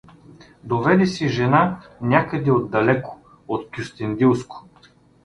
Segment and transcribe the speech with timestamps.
[0.63, 4.65] Доведе си жена някъде отдалеко, от Кюстендилско.